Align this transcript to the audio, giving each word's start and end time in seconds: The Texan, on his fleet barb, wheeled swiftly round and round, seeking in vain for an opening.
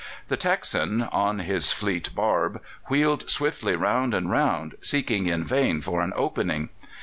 The 0.29 0.35
Texan, 0.35 1.03
on 1.03 1.37
his 1.41 1.71
fleet 1.71 2.15
barb, 2.15 2.59
wheeled 2.89 3.29
swiftly 3.29 3.75
round 3.75 4.15
and 4.15 4.31
round, 4.31 4.73
seeking 4.81 5.27
in 5.27 5.43
vain 5.45 5.79
for 5.79 6.01
an 6.01 6.11
opening. 6.15 6.69